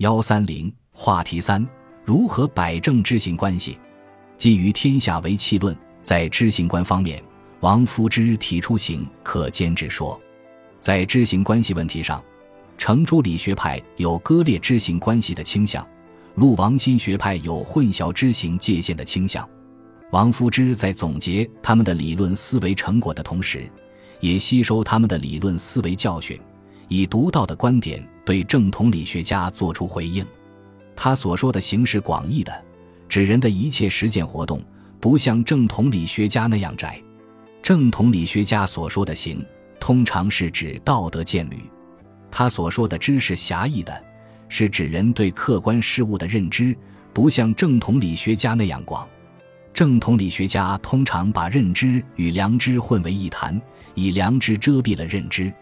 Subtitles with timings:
[0.00, 1.62] 幺三零话题三：
[2.06, 3.78] 如何摆正知行关系？
[4.38, 7.22] 基于天下为气论，在知行观方面，
[7.60, 10.18] 王夫之提出行可兼之说。
[10.78, 12.24] 在知行关系问题上，
[12.78, 15.86] 程朱理学派有割裂知行关系的倾向，
[16.36, 19.46] 陆王心学派有混淆知行界限的倾向。
[20.12, 23.70] 王夫之在总结他们的理论思维成果的同时，
[24.20, 26.40] 也吸收他们的理论思维教训，
[26.88, 30.24] 以独到的观点对正统理学家作出回应。
[30.94, 32.64] 他所说的形式广义的，
[33.08, 34.62] 指人的一切实践活动，
[35.00, 37.02] 不像正统理学家那样窄。
[37.60, 39.44] 正统理学家所说的行，
[39.80, 41.56] 通常是指道德建律；
[42.30, 44.00] 他所说的知识狭义的，
[44.48, 46.72] 是指人对客观事物的认知，
[47.12, 49.08] 不像正统理学家那样广。
[49.74, 53.60] 正统理学家通常把认知与良知混为一谈。
[53.96, 55.52] 以良知遮蔽了认知，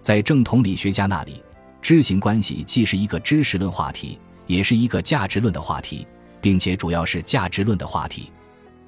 [0.00, 1.40] 在正统理学家那里，
[1.88, 6.06] 知行关系既是一个知识论话题，也是一个价值论的话题，
[6.38, 8.30] 并且主要是价值论的话题。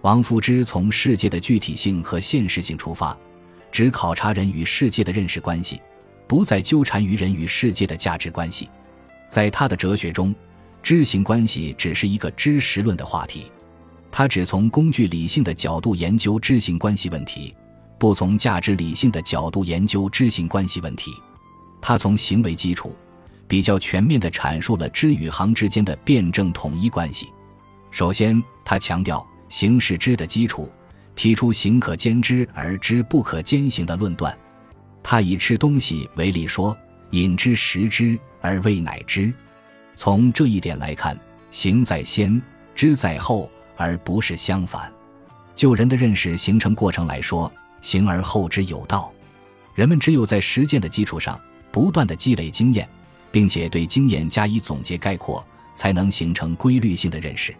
[0.00, 3.16] 王夫之从世界的具体性和现实性出发，
[3.70, 5.80] 只考察人与世界的认识关系，
[6.26, 8.68] 不再纠缠于人与世界的价值关系。
[9.28, 10.34] 在他的哲学中，
[10.82, 13.44] 知行关系只是一个知识论的话题，
[14.10, 17.54] 他只从工具理性的角度研究知行关系问题。
[17.96, 21.12] 不从价值理性的角度研究知行关系问题，
[21.88, 22.94] 他从行为基础
[23.46, 27.32] 比较全面地阐述了知与行之间的辩证统一关系。
[27.90, 30.70] 首先，他强调行是知的基础，
[31.16, 34.38] 提出行可兼知而知不可兼行的论断。
[35.02, 36.76] 他以吃东西为例说
[37.12, 39.32] ：“饮之食之而味乃知。”
[39.96, 41.18] 从这一点来看，
[41.50, 42.38] 行在先，
[42.74, 44.92] 知在后，而不是相反。
[45.56, 47.50] 就人的认识形成过程来说，
[47.80, 49.10] 行而后知有道，
[49.74, 52.88] 人们只有在实践的基础上不断的积累经验，
[53.30, 55.44] 并且对经验加以总结概括，
[55.74, 57.54] 才能形成规律性的认识。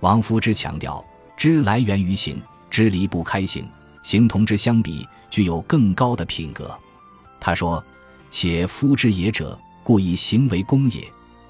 [0.00, 1.04] 王夫之强调，
[1.36, 3.66] 知来源于行，知离不开行，
[4.02, 6.74] 行同之相比具有更高的品格。
[7.38, 7.84] 他说
[8.30, 11.02] ：“且夫之也者，故以行为功也；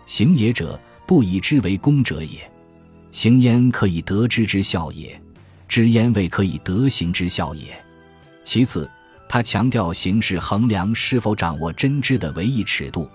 [0.06, 2.38] 行也者，不以知为功者也。
[3.12, 5.20] 行焉可以得知之效也，
[5.68, 7.66] 知焉未可以得行之效也。”
[8.42, 8.90] 其次，
[9.32, 13.08] 他强调形式衡量是否掌握真知的唯一尺度，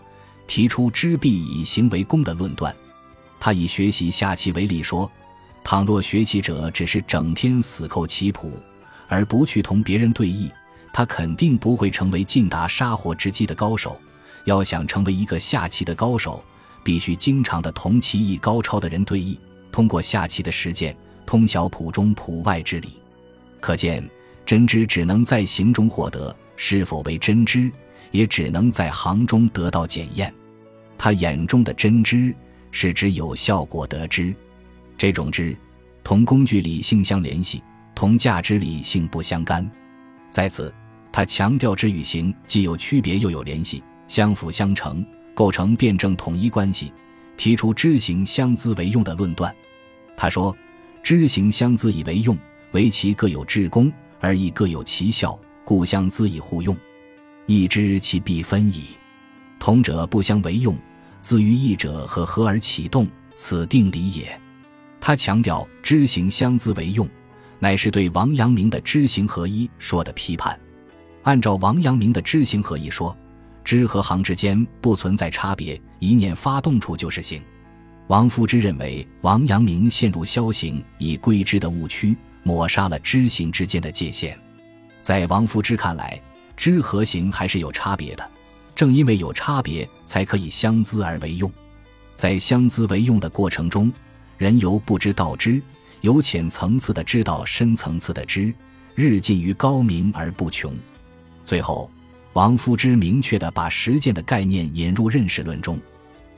[0.48, 2.74] 提出知必以行为功的论断。
[3.38, 5.12] 他以学习下棋为例说：
[5.62, 8.58] 倘若学棋者只是整天死扣棋谱，
[9.10, 10.50] 而不去同别人对弈，
[10.94, 14.00] 他肯定不会成为尽达杀火之机的高手。
[14.46, 16.42] 要想成为一个下棋的高手，
[16.82, 19.38] 必须经常的同棋艺高超的人对弈，
[19.70, 20.96] 通过下棋的实践，
[21.26, 23.02] 通晓谱中谱外之理。
[23.60, 24.10] 可见。
[24.46, 27.72] 真知只能在行中获得，是否为真知，
[28.12, 30.34] 也只能在行中得到检验。
[30.98, 32.34] 他眼中的真知，
[32.72, 34.34] 是指有效果得知，
[34.98, 35.58] 这种知，
[36.04, 37.64] 同工具理性相联系，
[37.96, 39.70] 同价值理性不相干。
[40.30, 40.74] 在此，
[41.12, 46.94] 他强调知与行既有区别又有联系，相辅相成，构成辩证统一关系，
[47.36, 49.54] 提出知行相资为用的论断。
[50.16, 50.56] 他说
[51.04, 52.38] ：“知行相资以为用，
[52.72, 53.92] 为其各有至功。”
[54.26, 56.76] 而亦各有其效，故相资以互用。
[57.46, 58.86] 亦知其必分矣。
[59.60, 60.76] 同者不相为用，
[61.20, 64.42] 自于异者和合而启动，此定理也。
[65.00, 67.08] 他强调知行相资为用，
[67.60, 70.60] 乃是对王阳明的知行合一说的批判。
[71.22, 73.16] 按照王阳明的知行合一说，
[73.64, 77.40] 知和行之间不存在差别，一念发动处就是行。
[78.08, 82.16] 王夫之认为王阳明陷入消行以归知的误区。
[82.46, 84.38] 抹杀了知行之间的界限，
[85.02, 86.22] 在王夫之看来，
[86.56, 88.30] 知和行还是有差别的。
[88.76, 91.52] 正因为有差别，才可以相资而为用。
[92.16, 93.92] 在相资为用的过程中，
[94.38, 95.60] 人由不知道知，
[96.02, 98.54] 由浅层次的知道深层次的知，
[98.94, 100.72] 日进于高明而不穷。
[101.46, 101.90] 最后，
[102.34, 105.80] 王夫之明确地把实践的概念引入认识论中。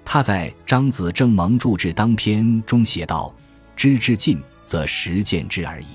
[0.05, 3.33] 他在《张子正蒙注志当篇》中写道
[3.75, 5.87] ：“知之尽。”则实践之而已，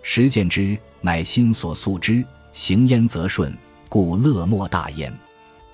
[0.00, 3.52] 实践之乃心所素之，行焉则顺，
[3.88, 5.12] 故乐莫大焉。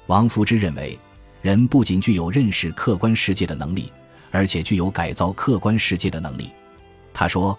[0.07, 0.99] 王夫之认为，
[1.43, 3.93] 人不仅具有认识客观世界的能力，
[4.31, 6.51] 而且具有改造客观世界的能力。
[7.13, 7.57] 他说：“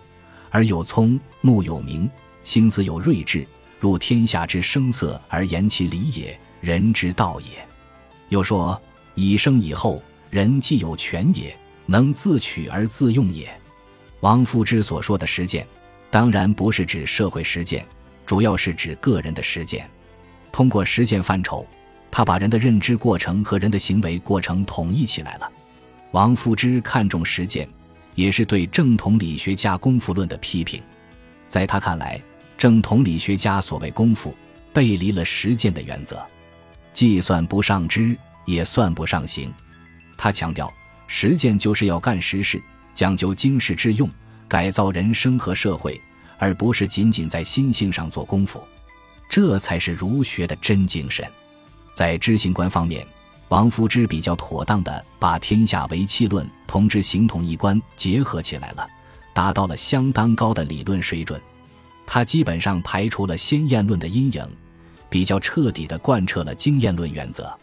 [0.53, 2.09] 耳有聪，目有明，
[2.43, 3.47] 心思有睿智，
[3.79, 7.65] 入天下之声色而言其理也，人之道也。”
[8.29, 8.81] 又说
[9.13, 11.55] ：“以生以后，人既有权也，
[11.85, 13.47] 能自取而自用也。”
[14.23, 15.67] 王夫之所说的实践，
[16.09, 17.85] 当然不是指社会实践，
[18.25, 19.85] 主要是指个人的实践。
[20.49, 21.67] 通过实践范畴，
[22.09, 25.51] 他把人的认知过程和人的行为过程统一起来了。
[26.11, 27.67] 王夫之看重实践，
[28.15, 30.81] 也是对正统理学家功夫论的批评。
[31.49, 32.17] 在他看来，
[32.57, 34.33] 正统理学家所谓功夫，
[34.71, 36.25] 背离了实践的原则，
[36.93, 39.53] 既算不上知，也算不上行。
[40.15, 40.71] 他强调，
[41.07, 42.63] 实践就是要干实事，
[42.94, 44.10] 讲究经世致用，
[44.48, 46.00] 改造人生和社会，
[46.38, 48.63] 而不是仅仅在心性上做功夫。
[49.30, 51.25] 这才是儒学的真精神。
[51.95, 53.06] 在知行观方面，
[53.50, 58.88] 王夫之比较妥当地把天下为气论同知行统一观结合起来了，
[59.34, 61.40] 达到了相当高的理论水准。
[62.06, 64.48] 他基本上排除了先验论的阴影，
[65.10, 67.57] 比较彻底地贯彻了经验论原则。